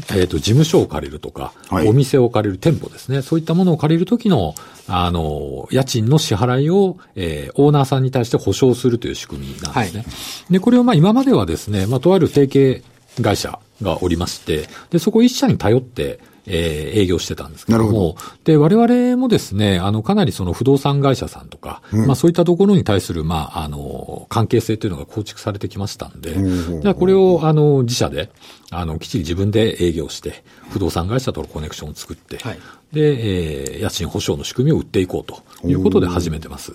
[0.10, 3.22] えっ、ー、と、事務所を借りるとか、はい、お店を借りる店舗ですね。
[3.22, 4.56] そういったものを借りるときの、
[4.88, 10.02] あの、家賃の支払いを、えー、オーナーさんに対して保証するという仕組みなんですね。
[10.02, 10.06] は
[10.50, 12.84] い、で、これをまあ今まではですね、まあとある提携
[13.22, 28.30] 会社がおりまして、で、そこ一社に頼って、えー、営業してたんですけども、で、我々もですね、あの、かなりその不動産会社さんとか、うん、まあそういったところに対する、まあ、あの、関係性というのが構築されてきましたんで、うん、じゃあこれを、あの、自社で、
[28.72, 32.60] あの、きっちり自分で営業して、不動産会社とのコネクションを作って、はい、
[32.94, 36.74] で、えー、家賃保証の仕組みを売っていこうということで始めてます。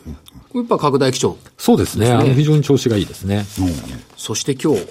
[0.55, 2.11] やっぱ拡大基調、そうですね。
[2.11, 3.47] あの、非常に調子がいいですね。
[4.17, 4.87] そして今日、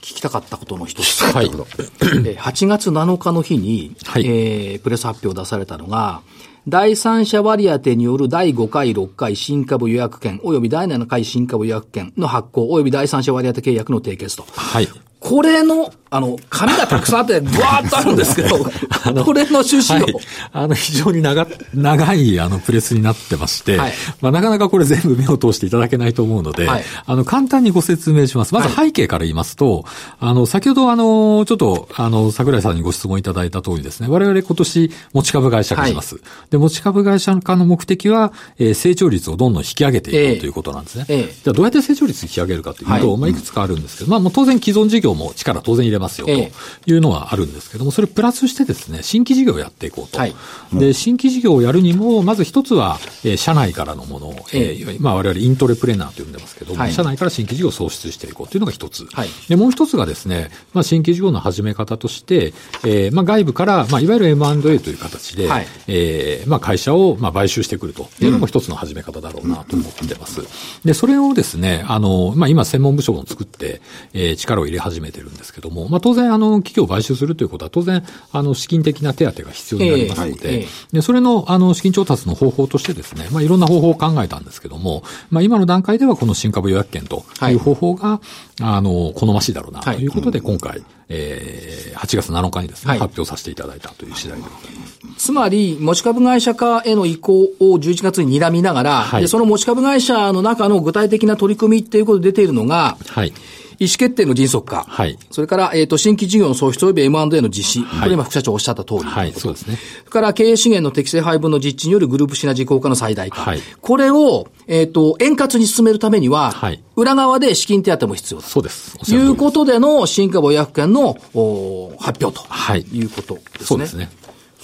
[0.00, 1.22] 聞きたかったことの一つ。
[1.24, 1.48] はい。
[1.48, 6.22] 8月7日の日に、はい、えー、プレス発表出されたのが、
[6.68, 14.44] 第三者割当による第5回、6回新株予約権、及び第7回新株予約権の発行、及び第三者割当契約の締結と。
[14.54, 14.88] はい。
[15.20, 18.56] これの、あの、紙がたくさんあって、ぶわーっとあるんですけど、
[19.24, 20.14] これの趣旨を、はい、
[20.52, 28.54] あの、非常に長、長い、あの、プレスになってまして、はい、まあ、なかなかこれ全部目を通していただけないと思うので、はい、あの、簡単にご説明します。
[28.54, 29.84] まず背景から言いますと、
[30.18, 36.20] あの、先ほどあの、ちょっと、あの、桜井さんにご質問いただいた通りですね、我々今年、持ち株会社化します。
[36.50, 41.06] で、持ち株会社化の目的は、えー、成長率をどんどん引き上げていこうということなんですね。
[41.08, 50.18] えー、じゃあ、どうやって成長率引き上げるかというと、まあ、いくつかあるんですけど、まあ、もう当然既存事業も力当然入れますよというのはあるんですけども、それプラスしてですね、新規事業をやっていこうと。
[50.18, 50.34] はい、
[50.72, 59.06] で、新規事業をやるにも、まず一つは、えー、社内からのものを、えー、まあ我々イントレプレナーと呼んでますけども、はい、社内から新規事業を創出していこうというのが一つ。
[59.06, 62.52] はい、で、もう一つがですね、まあ新規事業の始め方として、
[62.84, 70.42] えー、まあ外部から、まあいわゆる M&A という形で、はい、えー、まあ会社を、まあ買収してくるというのも一つの始め方だろうなと思ってます。
[70.84, 73.80] で、それをですね、あの、まあ今専門部署を作って、
[74.12, 88.20] えー、力を入れ始めてるんですけども、まあ、当然、あの、企業を買収するということは、当然、あの、資金的な手当が必要になりますので、えー、で、それの、あの、資金調達の方法としてですね、まあ、いろんな方法を考えたんですけども、まあ、今の段階ではこの新株予約権という方法が、は
[88.60, 95.00] い、あの、好ましいだろうな、ということで、今回、えー、8月7日にですね、はい、発表させていただいたという次第でございます。
[95.16, 103.32] つまり、持ち株会社化への移行を11月に睨みながら、はい、でその持ち株会社の中の具体的な取り組みっていうことで出ているのが、はい、
[103.80, 104.84] 意思決定の迅速化。
[104.86, 105.18] はい。
[105.30, 107.80] それから、えっ、ー、と、新規事業の創出及び M&A の実施。
[107.80, 108.00] はい。
[108.00, 109.00] これ今副社長おっしゃった通り。
[109.00, 109.76] はい、そうですね。
[109.76, 113.40] それから経営資源の適正配分の実地によるグループシナジー効果の最大化。
[113.40, 113.62] はい。
[113.80, 116.82] これを、えっ、ー、と、円滑に進めるためには、はい。
[116.94, 118.46] 裏側で資金手当も必要だ。
[118.46, 118.98] そうです。
[118.98, 122.44] ということでの新株予約権のお発表と。
[122.50, 122.82] はい。
[122.82, 123.64] いうことですね。
[123.64, 124.10] そうですね。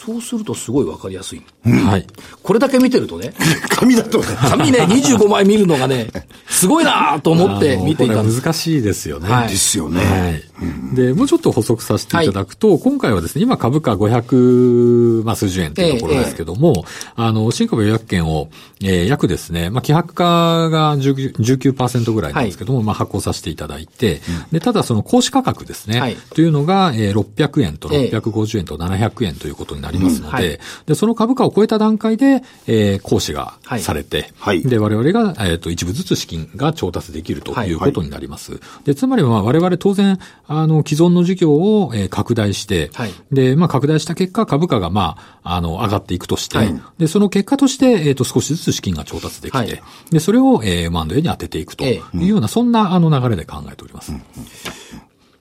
[0.07, 1.42] そうするとすごいわかりやすい。
[1.64, 2.07] はい。
[2.45, 3.35] これだけ見てるとね。
[3.69, 4.27] 紙だとね。
[4.49, 6.07] 紙ね、25枚見るのがね、
[6.49, 8.23] すごいなと思って見ていた。
[8.23, 9.29] 難しいですよね。
[9.29, 10.01] はい、ですよね。
[10.01, 10.95] はい。
[10.95, 18.49] で、もうちょっと補足させていただくと、はい、今回はですね、今株価500、まあ、数十円というところですけども、ええあの、新株予約権を、
[18.81, 24.21] えー、約ですね、まあ、希薄化が19%ぐらいなんですけども、はい、まあ、発行させていただいて、うん、
[24.53, 37.77] で、ただその公資価格ですね、はい、というのが、えー、600円と650円と700円ということになりますので、うんはい、で、その株価を超えた段階で、えー、行使がされて、はい、で、我々が、えっ、ー、と、一部ずつ資金が調達できるとい。
[37.77, 38.61] うことになります。
[38.85, 42.91] で、つまりまあ、我々当然、あの、既存の事業を、えー、拡大して、
[43.31, 46.59] で、まあ、拡大した結果、株価がまあ、あの、上がっていくとして、
[46.99, 54.13] で、その結果として、えっ、と、少しずつ資金が調達できて、で、それを、えー、マンドエに当てていくというような、そんな、あの、流れで考えております。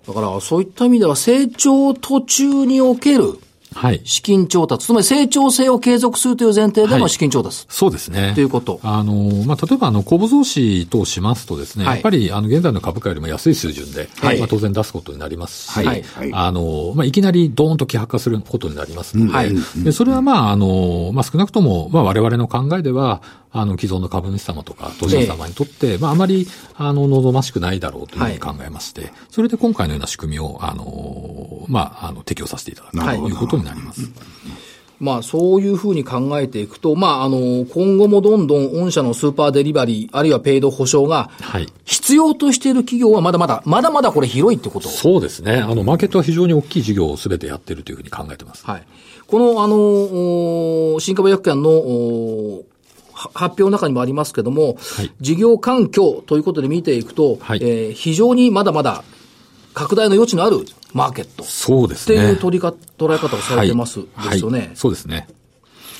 [0.08, 3.39] だから、そういった意味では、成長途中における、
[3.76, 4.02] はい。
[4.06, 4.86] 資金調達。
[4.88, 7.60] つまり成長性を継続するという前提での資金調達。
[7.60, 8.32] はい、そうですね。
[8.34, 8.80] ということ。
[8.84, 9.14] あの、
[9.46, 16.04] まあ、例えば、あの、公募増資としますとですね、はい、やっぱり、あの、現在の株価よりも安い水準で、はい、まあ、当然出すことになりますし、はい。
[16.32, 23.22] あの、まあ、いきなりドーンと希薄化することになりますので、はい、でそれはまあ、あの、まあ、少なくとも、まあ、我々の考えでは、
[23.58, 34.02] あの、既存の株主様とか投資者様にとって、まあ、あまり、あの、望ましくないだろうというふうに考えまして、それで今回のような仕組みを、あの、まあ、あの、適用させていただくということになります。
[34.98, 41.30] まあ、そういうふうに考えていくと、まあ、あの、今後もどんどん御社のスーパーデリバリー、あるいはペイド保証が、
[41.84, 44.88] 必要としている企業はまだまだ、まだまだこれ広いってこと？
[44.88, 45.58] そうですね。
[45.58, 48.65] あの、マーケットは非常に大きい事業をすべてやってるというふうに考えてます。
[48.65, 48.84] はい。
[49.28, 52.63] この、あの、新株薬券の、
[53.34, 59.04] 発表の中にもありますけども、はい、事業環境ということで見ていくと、はい、えー、非常にまだまだ
[59.74, 61.44] 拡大の余地のあるマーケット。
[61.44, 62.18] そうですね。
[62.18, 65.28] っていう取りか捉え方をされてます、ですよね、そうですね。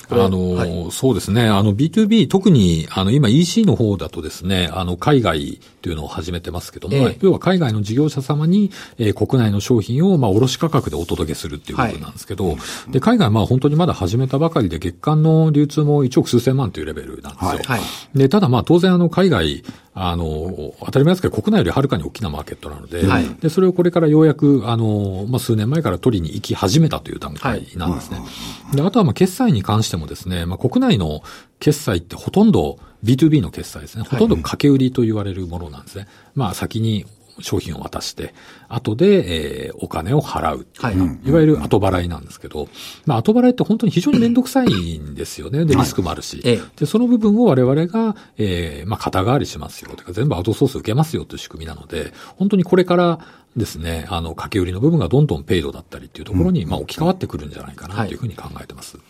[0.10, 1.48] あの、はい、そうですね。
[1.48, 12.58] あの、B2B、特に、あの、今 EC の方だとですね、あの、海外というのを始めてますけども、ええ、要は海外の事業者様に、えー、国内の商品を、まあ、卸価格でお届けするっていうことなんですけど、はい、
[12.92, 17.50] で、海外、まあ、本当にまだ始めたばかりで、月間の流通も1億数千万というレベルなんですよ。
[17.66, 17.82] はい、
[18.18, 19.64] で、ただ、まあ、当然、あの、海外、
[19.98, 28.18] あの、当たり前ですけど、国内よりはるかに大きなマーケットなので、はい、で、それをこれからようやく、あの、まあ、数年前から取りに行き始めたという段階なんですね。
[28.20, 28.26] は
[28.74, 31.22] い、で、あとは、まあ、決済に関してもですね、まあ、国内の
[31.60, 34.04] 決済ってほとんど B2B の決済ですね。
[34.04, 36.08] ほとんど掛け売りと言われるものなんですね。
[36.34, 37.06] まあ、先に
[37.40, 38.34] 商品を渡して、
[38.70, 40.96] 後で、えー、お金を払うはい。
[40.96, 42.70] いわゆる後払いなんですけど、
[43.06, 45.66] まあ、後払いって本当に非常にめんどくさいんですよね。
[45.66, 46.42] で、リスクもあるし。
[46.44, 49.92] はい、で、その部分を我々が、えー、まあ、肩代わりしますよ。
[49.96, 53.20] とか、全部アウトソース受けますよという仕組みなので、本当にこれから
[53.58, 58.98] ですね、あの、掛け売りの部分がどんどんペイドだったりっていうところに、まあ、置き換わってくるんじゃないかなというふうに考えてます。
[58.98, 59.06] はい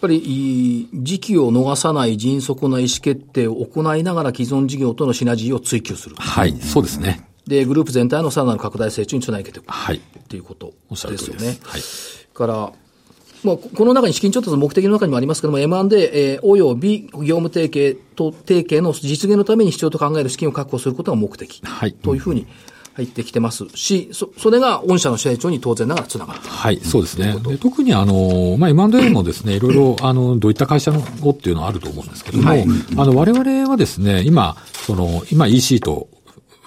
[0.00, 6.16] ぱり、時期を逃さない迅速な意思決定を行いながら既存事業とのシナジーを追求する。
[6.18, 7.28] はい、そうですね。
[7.46, 9.64] で、グループ全体のさらなる拡大成長につなげていく。
[9.66, 9.96] はい。
[9.96, 11.58] っていうことですよね。
[11.62, 11.82] はい。
[12.34, 12.72] から、
[13.44, 21.60] まあ、この中に資金調達の目的の中にもありますけれども、M&A、えー、および業務提携と提携の実現のために必要と考える資金を確保することが目的。
[21.64, 21.92] はい。
[21.92, 22.46] というふうに
[22.98, 26.48] 入ってきてますし、そ、それが御社の成長に当然ながらつながって。
[26.48, 27.38] はい、そうですね。
[27.44, 36.08] で特にあの、まあ、M&A もですね、いろいろ、あの、どういった会社のっていうのはあると思うんですけども、はい、あの、我々はですね、今、その、今 EC と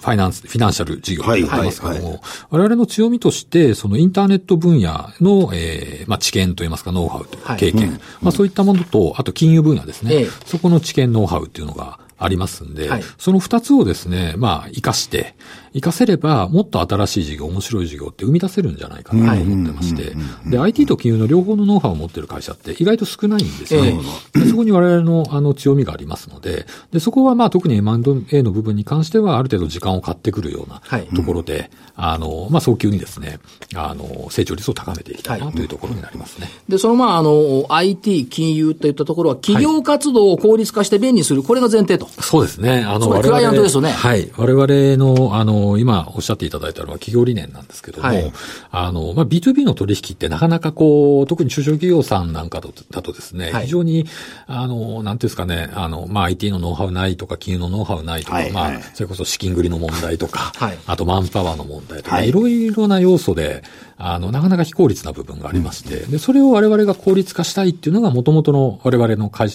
[0.00, 2.12] ファイナンス、フィナンシャル事業と言ってますけども、はいはい。
[2.12, 15.34] はい、我々の強みとして、そのインターネット分野の、えー、まあ、知見といいますか、ノウハウというか、経験、はい、まあ、そういったものと、あと金融分野ですね、ええ、そこの知見、ノウハウっていうのがありますんで、はい、その二つをですね、まあ、活かして、
[15.74, 20.12] 活かせれば、もっと新しい事業、面白い事業って生み出せるんじゃないかなと思ってまして、
[20.46, 23.98] で、IT と金融の両方のノウハウを持ってる会社って意外と少ないんですよね。
[24.34, 30.82] えー、そこに我々のあの強みがありますので、で、そこはまあ特に M&A の部分に関してはある程度時間を買ってくるような
[31.16, 33.38] ところで、はい、あの、まあ早急にですね、
[33.74, 36.46] あの、成長率を高めていきたいなというところになりますね。
[36.46, 42.06] はい、で、そのまああの、IT、金融といったところは企業活動を効率化して便利にする、これが前提と。
[42.20, 42.84] そうですね。
[42.86, 43.90] あの、クライアントですよね。
[43.90, 44.30] はい。
[44.36, 48.32] 我々の、あの、今おっしゃっていただいたのは企業理念なんですけども、はい、
[48.70, 54.06] あの、まあ、B2B の取引ってなかなかこう、特に中小企業さんなんかだとですね、はい、非常に、
[54.46, 62.32] あの、なんていうんですかね、あの、まあ、IT のノウハウないとか、金融のノウハウないとか、はい、まあ、それこそ資金繰りの問題とか、はい、あとマンパワーの問題とか、い。
[62.32, 63.62] ろいろな要素で、
[63.96, 69.50] あの、なかなか非効率な部分がありまして、うん、で、それを我々が効率化したいっていうのが、もともとの我々の会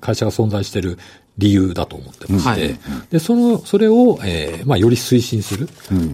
[0.00, 0.98] 会社が存在している
[1.38, 2.76] 理由だと思ってまして、
[3.10, 5.68] で、その、それを、えー、まあ、より推進する、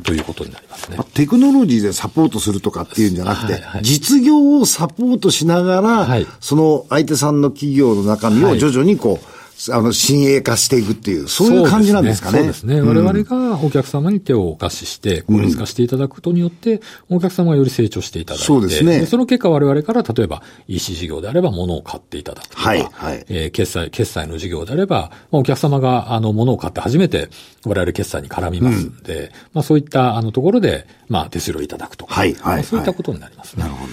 [0.05, 1.07] ということになりますね、まあ。
[1.15, 9.23] テクノロジーでサポートするとかっていうんじゃなくて、はいはい、実業をサポートしながら、はい、その相手さんの企業の中身を徐々にこう、はい
[9.71, 12.39] あの、親鋭化していくっていう、そういう感じなんですかね。
[12.39, 12.77] そうですね。
[12.77, 19.05] すね我々がお客様に手をお貸しして、効率化していただくことによって、お客様がより成長していただいて、そうですね。
[19.07, 23.25] その結果我々から、例えば EC 事業であれば物を買っていただくとか、はい、はい。
[23.29, 27.29] えー、決済、決済の事業であれば、まあ、お客様が、あの、物を買って初めて、
[27.65, 32.65] 我々決済に絡みますんで、うん、まあ、そういった、あの、ところで、まあ、手数料いただくとか、はい、はい。
[32.65, 33.65] そういったことになりますね。
[33.65, 33.93] なるほど。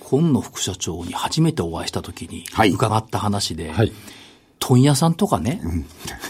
[0.00, 3.92] 本の副社長に初めてお会いしたときに伺った話で、はい、はい
[4.58, 5.60] 問屋さんとかね、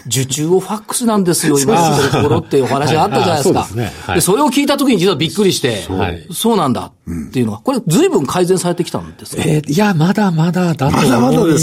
[0.05, 3.63] 受注をファックスなんですよ、 今やってるところっていうお話があったじゃないですか。
[3.65, 3.93] そで、ね。
[4.05, 11.09] はい、それを聞いたときに実はびっくりして、はい、そうなんだっていうのは、これずいぶん改善されてきたんですか、えー、いや、まだまだだと思い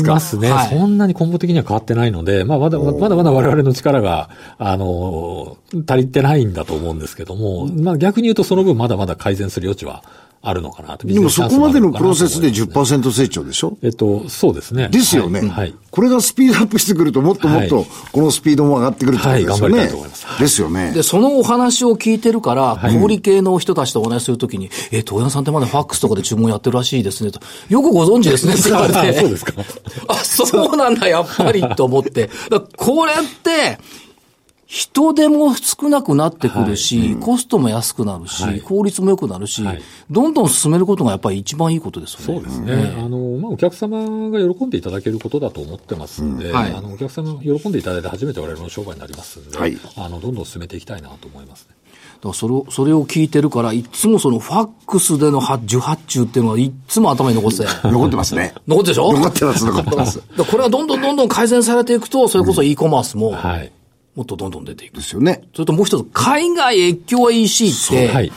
[0.03, 0.49] ますね。
[0.49, 5.57] まだまだそんなに根本的には変わってないので、まあ、まだまだまだ我々の力が、あの、
[5.89, 10.03] 足りてないんだと思うんですけども、まあ逆に言うとその分まだまだ改善する余地は
[10.43, 11.07] あるのかなと。
[11.07, 13.77] でもそこまでのプロセスで10%成長でしょ？
[13.83, 14.89] えっと、そうですね。
[14.89, 15.41] ですよね。
[15.49, 15.75] はい。
[15.91, 19.53] これがスピードアップしてくると、もっともっと、このスピードも上がってくるってことですよね。
[19.53, 20.27] はい、頑張りたいと思います。
[20.39, 20.93] ですよね。
[20.93, 27.41] で、そのお話を聞いてるから、小売系の人たちとお話しするときに、え、東山さんってまだファックスとかで注文やってるらしいですねと。
[27.69, 29.13] よくご存知ですね、って言われて。
[29.19, 29.53] そうですか。
[30.09, 32.31] あ、そうなんだ、やっぱり、と思って。
[32.77, 33.79] これって、
[34.97, 42.41] 人手も少なくなってくるし、はいうん、コストも安くなるし、はい、効率も良くなるし、はい、どんどん進めることがやっぱり一番いいことですよね。
[42.41, 42.73] そうですね。
[42.73, 49.59] うん、あの、まあ、お客様が喜んでいただけることだと思ってますんで、うん、あの、お客様喜んでいただいて初めて我々の商売になりますんで、
[49.97, 51.75] あの、どんどん進めていきたいなと思いますね。
[52.17, 58.55] だからそれを、それを聞いてるから、いつもそのファックスでの受発注っていうのは、いつも頭に残って残ってますね。
[58.67, 59.13] 残ってでしょ？
[59.13, 60.21] 残ってます、残ってます。
[60.21, 63.71] これはどんどんどんどん改善されていくと、それこそ e コマースも、はい。
[64.17, 64.97] もっとどんどん出ていく。
[64.97, 65.43] ですよね。
[65.55, 68.33] それともう一つ、海外越境 EC って、はい、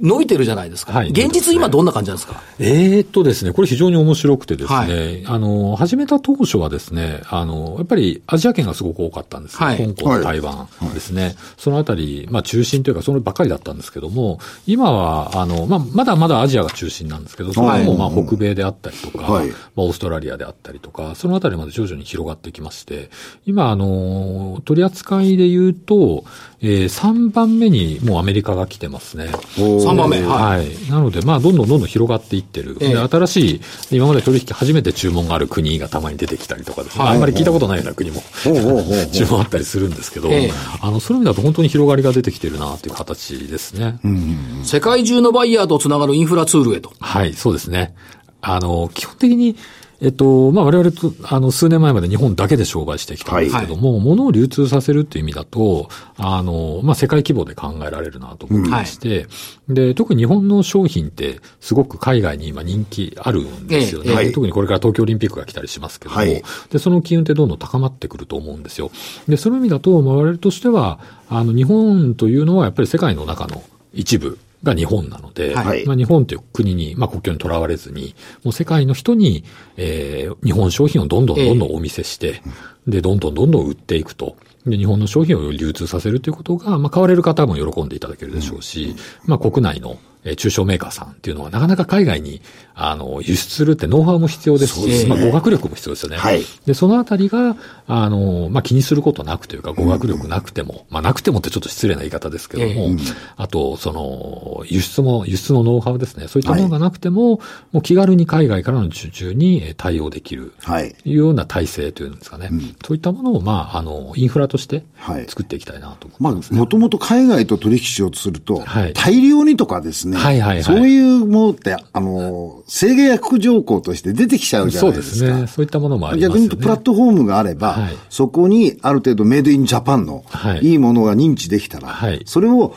[0.00, 0.92] 伸びてるじゃないですか。
[0.92, 2.42] はい、現実今どんな感じなんですか？
[2.58, 23.10] えー、っとですね、これ非常に面白くてですね、はい、あの、始めた当初はですね、あの、やっぱりアジア圏がすごく多かったんですはい、香港、台湾ですね、はい、そのあたり、まあ中心というかそればっかりだったんですけども、今は、あの、まあ、まだまだアジアが中心なんですけど、それもまあ北米であったりとか、はい、まあオーストラリアであったりとか、そのあたりまで徐々に広がってきまして、
[23.46, 26.24] 今、あの、取り扱いで言うと、
[26.66, 29.26] えー、3番目にもうアメリカが来てますね。
[29.56, 30.22] 3番目？
[30.22, 30.90] はい。
[30.90, 32.78] なので、まあ、どんどんどんどん広がっていってる。
[32.80, 37.04] えー、新しい、今まで取引初めて注文がある国がたまに出てきたりとかですね。
[37.04, 38.22] はい、あんまり聞いたことないような国も
[39.12, 43.98] 注文あったりするんですけど、えー、あの、そういう意味だと本当に広がりが出てきてるなという形ですね。
[44.02, 46.92] うん、世界中のバイヤーとつながるインフラツールへと。
[46.98, 47.94] はい、そうですね。
[48.40, 49.56] あの、基本的に、
[50.00, 59.26] えっと、まあ、我々と、あの、数年前まで日本だけで商売してきたんですけども、はい、物を流通させるっていう意味だと、あの、まあ、世界規模で考えられるなと思ってまして、
[59.68, 64.12] うん、で、特に日本の商品ってすごく海外に今人気あるんですよね。
[64.12, 68.90] はい、特にこれから東京オリンピックが来たりしますけども、はい、で、その機運ってどんどん高まってくると思うんですよ。
[69.28, 79.44] で、その意味だと、まあ、我々としては、あの、日本というのはやっぱり世界の中の一部が日本なので、はい、まあ、日本という国に、まあ、国境にとらわれずに、もう世界の人に、
[79.76, 82.42] えー、日本商品をどんどんどんどんお見せして、
[82.86, 84.36] えー、で、どんどんどんどん売っていくと。
[84.66, 92.40] で、日本の商品を流通させるということが、まあ、買われる方も喜んでいただけるでしょうし、うん、まあ、国内のえ中小メーカーさんっていうのはなかなか海外に、
[92.74, 96.16] あの、輸出するってノウハウも必要ですし、すね、まあ、語学力も必要ですよね。
[96.16, 96.42] はい。
[96.66, 97.56] で、そのあたりが、
[97.86, 102.98] あの、まあ、気にすることなくというか、語学力なくても、うん、まあ、なくてもってちょっと失礼な言い方ですけども、うん、
[103.36, 106.26] あと、その、輸出も、輸出のノウハウですね。
[106.26, 107.40] そういったものがなくても、はい、
[107.72, 110.96] もう気軽に海外からの受注に対応できる、はい。
[111.04, 112.48] いうような体制というんですかね。
[112.50, 114.84] うん、そういったものを、まあ、あの、インフラとして
[115.28, 125.16] 作っていきたいなと思います、ね、まあ、もともと海外と取引しようとすると、はい、大量にとかですね、はいはいはい、そういうものって、あの、制限約条項として出てきちゃうじゃないですか。
[125.16, 125.46] そうですね。
[125.46, 126.28] そういったものもありますね。
[126.28, 130.24] 逆に言うとプラットフォームがあれば、はい、そこにある程度メイドインジャパンの
[130.60, 132.74] いいものが認知できたら、はい、それを、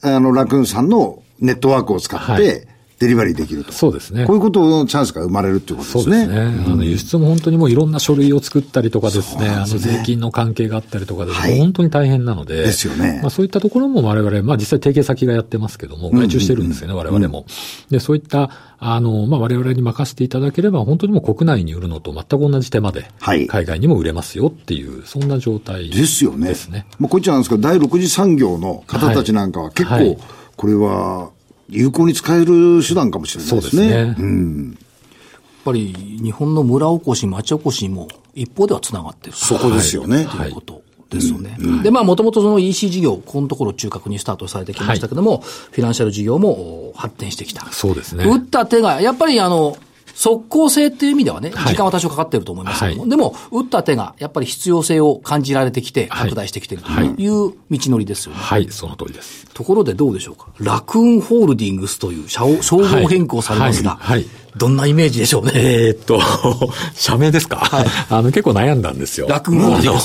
[0.00, 2.68] あの、ラクーンさんのネットワークを使って、
[3.02, 3.72] デリバリーできると。
[3.72, 4.26] そうですね。
[4.26, 6.24] こういうことのチャンスが生まれるっていうことですね。
[6.24, 6.64] そうですね。
[6.66, 12.62] うん、あの、輸出も本当にもういろんな書類を作ったりとかですね、すねあの、税金の関係があったりとかで、はい、本当に大変なので。
[12.62, 13.18] ですよね。
[13.22, 17.44] まあそういったところも我々、まあ実際提携先がやってますけども、外注してるんですよね、我々も。
[17.90, 26.00] で、そういった、あの、まあ我々に任せていただければ、本当にもう国内に売るのと全く同じ手間で、はい、海外にも売れますよっていう、そんな状態ですね。
[26.02, 26.48] ですよね。
[26.48, 26.86] ですね。
[27.00, 30.18] まあこっちなんですけど、第6次産業の方たちなんかは結構、はい、
[30.56, 31.30] これは、
[31.72, 33.82] 有効に使える手段かもしれないですね。
[33.82, 34.16] そうですね。
[34.18, 34.70] うん。
[34.70, 39.36] やっぱり日本の村おこし、町おこしにも一方ではつながってる。
[39.36, 40.26] そこですよね。
[40.26, 40.82] ということ。
[41.12, 41.56] ですよね。
[41.82, 47.70] で、まあ、もともとその EC 事業、このところ中核にスタートされてきましたけども、はい、フィナンシャル事業も発展してきた。
[47.70, 48.24] そうですね。
[48.24, 49.76] 打った手が、やっぱりあの、
[50.14, 58.38] 即効性っていう意味ではね、時間は多少かかってると思いますけども、はい、でも、打った手がやっぱり必要性を感じられてきて、拡大してきてるという道のりですよね。
[58.40, 59.46] はい、その通りです。
[59.52, 60.48] ところでどうでしょうか？
[60.58, 62.46] ラクーンホールディングスという称
[62.78, 64.24] 号変更されますが、はい、
[64.56, 65.52] どんなイメージでしょうね？
[65.54, 66.20] えー、っと、
[66.94, 69.28] 社名ですか、はい、あの、結構悩んだんですよ。
[69.28, 70.02] ラクーンホールディングス。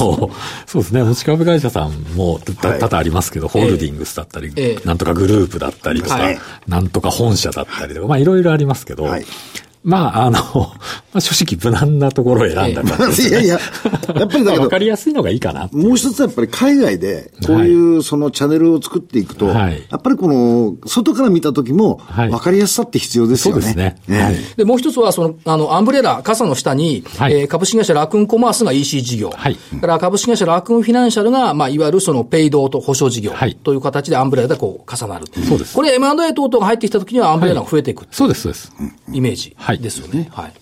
[0.71, 1.03] そうですね。
[1.03, 9.25] 持ち株会社さんも多々ありますけど、ホールディングスだったり、えー、なんとかグループだったりとか、はい、なんとか本社だったりとか、まあいろいろありますけど、はい
[9.83, 10.39] まあ、あの、
[11.13, 13.59] まあ、正直無難なところを選んだから、ね、いやいや、
[14.15, 15.69] やっぱりだけど、 わかりやすいのがいいかな。
[15.71, 23.61] もう一つやっぱり海外で、こういうそのチャンネルを作っていくと、はい、やっぱりこの、外から見た時も、わかりやすさって必要ですよね。
[23.61, 24.21] そうですね。
[24.21, 29.31] はい、で、もう一つは、その、あの、アンブレラ、傘の下に、はい、えー、株式会社ラクーンコマースが EC 事業。
[29.35, 29.55] はい。
[29.55, 33.31] から株式会社ラクーンフィナンシャルが、まあ、いわゆるその、ペイドと保証事業。
[33.31, 33.55] はい。
[33.55, 35.25] という形でアンブレラでこう、重なる。
[35.47, 35.75] そうです。
[35.75, 38.73] これ M&A 等々が入ってきた時にはアンブレラが増えていく、はい、そうです、そうです。
[39.11, 39.55] イメージ。
[39.79, 40.29] ですよね。
[40.31, 40.53] はい。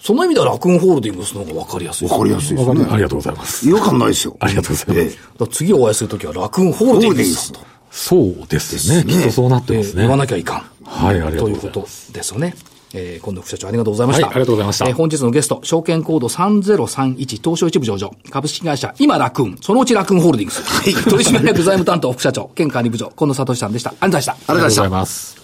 [0.00, 2.86] その意味ではラクーンホールディングスの方が分かりやすい分かりやすいですね。
[2.90, 3.68] ありがとうございます。
[3.68, 4.36] 違和感ないですよ。
[4.38, 5.18] ありがとうございます。
[5.42, 7.60] え次お会いするときはラクーンホールディングスと。
[7.90, 9.04] そうですね。
[9.04, 10.02] きっとそうなってますね。
[10.02, 10.62] 言わなきゃいかん。
[10.84, 11.60] はい、ありがとうございます。
[11.60, 12.54] ということですよね。
[12.94, 14.26] えー、今度副社長ありがとうございました。
[14.26, 14.88] はい、ありがとうございました。
[14.88, 23.90] えー、本日のゲスト、証券コード3031東証一部上場、株式会社今ラクーン、そのうちラクーンホールディングス、取締役財務担当副社長、兼管理部長、近藤聡さんでした。
[23.90, 24.32] ありがとうございました。
[24.32, 25.43] ありがとうございます。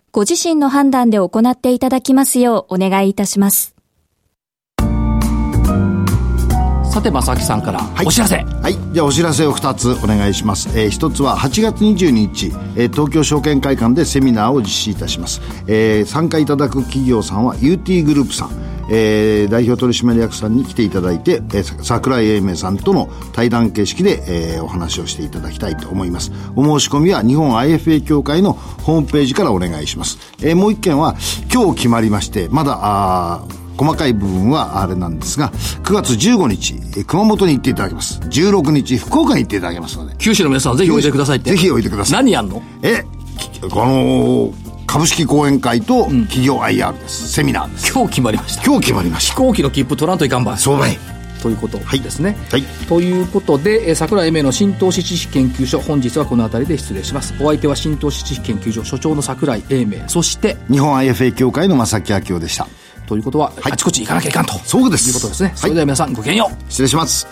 [0.13, 3.75] ご自身の判断で行っていただきますようお願いいたします。
[6.91, 18.49] さて正木さんからお知らせ、はい、はい、じゃあお知らせを2つお願いします、えー、1つは8月22日、えー、東京証券会館でセミナーを実施いたします、えー、参加いただく企業さんは UT グループさん
[18.93, 24.21] えー、代表取締役さんに来ていただいて、えー、桜井英明さんとの対談形式で、
[24.55, 31.15] えー、お話をしていただきたいと思いますお申し込みは日本 IFA 協会のホームページからお願いします、えー、もう一件は
[31.51, 33.45] 今日決まりましてまだあ
[33.77, 38.19] 細かい部分はあれなんですが、9月15日、熊本に行っていただきます。
[38.19, 40.13] 16日、福岡に行っていただきますので。
[40.19, 41.49] 九州の皆さん、ぜひおいでくださいって。
[41.49, 42.17] ぜひおいでください。
[42.17, 42.61] 何やんの？
[42.83, 43.03] え、
[43.61, 44.53] この、
[44.91, 47.93] 株式講演会と企業 IR です、うん、セミナーです。
[47.93, 48.63] 今日決まりました。
[48.65, 49.33] 今日決まりました。
[49.35, 50.97] 飛行機の切符取らんといかんばそうばい。
[51.41, 52.35] ということですね。
[52.51, 52.63] はい。
[52.89, 57.33] ということで、え桜井英明の新投資知識研究所、本日はこの辺りで失礼します。
[57.39, 62.67] お相手は新投資知識研究所所長の桜井英明、そして、日本 IFA 協会の正木明夫でした。
[63.07, 64.55] ということは、はい、あちこち行かなきゃいかんと。
[64.65, 65.07] そうです。
[65.07, 65.53] いうことですね。
[65.55, 66.55] それでは皆さん、ごきげんよう。
[66.69, 67.25] 失礼します。